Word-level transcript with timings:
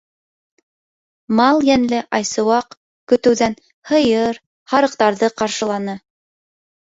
Мал 1.39 1.59
йәнле 1.67 1.99
Айсыуаҡ 2.19 2.73
көтөүҙән 3.13 3.57
һыйыр, 3.91 4.41
һарыҡтарҙы 4.75 5.31
ҡаршыланы. 5.43 5.97